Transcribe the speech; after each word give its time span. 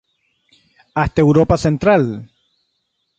Hasta 0.95 1.21
Europa 1.21 1.57
central. 1.65 2.05